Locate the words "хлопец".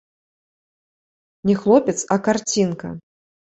1.61-1.97